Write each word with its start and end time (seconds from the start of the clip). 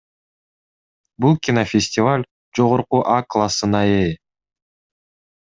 Бул 1.25 1.35
кинофестиваль 1.47 2.25
жогорку 2.61 3.03
А 3.17 3.19
классына 3.35 3.85
ээ. 4.01 4.11